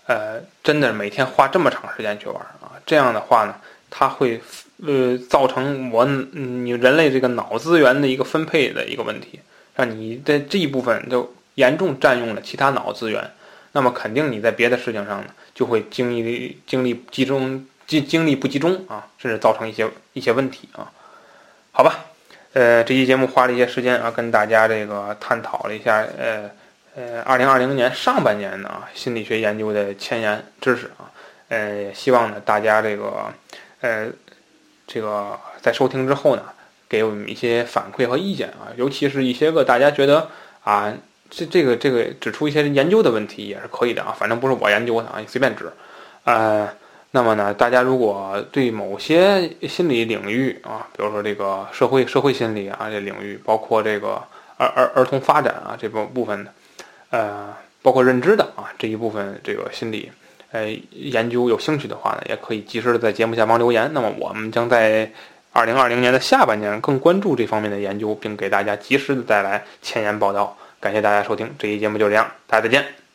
[0.06, 2.72] 呃，真的每天花这么长时间去玩啊。
[2.86, 3.54] 这样的话呢，
[3.90, 4.40] 它会
[4.86, 9.40] 呃造成我你人类这个脑资源的一个分配的一个问题，
[9.74, 13.30] 让你的这一部分就严重占用了其他脑资源。
[13.72, 20.90] 那么肯定你在别的事情上呢，就会精力精力集中精精力不集中啊，甚至造成一些一些问题啊。
[21.72, 22.06] 好吧，
[22.54, 26.50] 呃，这期节目花了一些时间啊，跟大家这个探讨了一下呃。
[26.98, 31.06] 呃，二零二零年上半年呢，心理学研究的前沿知识啊，
[31.46, 33.32] 呃，希望呢大家这个，
[33.82, 34.08] 呃，
[34.84, 36.42] 这个在收听之后呢，
[36.88, 40.28] 给我们一些反馈和意见啊，尤其是一些个大家觉得
[40.64, 40.92] 啊，
[41.30, 45.70] 这这个这个指出一些研究的问题也是可以的啊，反正不是我研究的啊，你随便指。
[46.24, 46.68] 呃，
[47.12, 54.20] 那么呢，大家如果对某些心理领域啊，比如说这个社会社会心理啊这领域，包括这个
[54.56, 56.52] 儿儿儿童发展啊这部部分的。
[57.10, 60.10] 呃，包括认知的啊这一部分这个心理，
[60.50, 63.90] 呃研究有兴趣的话呢，也可以及时的在节目下方留言。
[63.92, 65.10] 那么我们将在
[65.52, 70.56] 二零二零年的下半年更关注这方面的研究，并给大家及时的带来前沿报道。
[70.80, 73.07] 感谢大家收听这期节目，就这样，大家再见。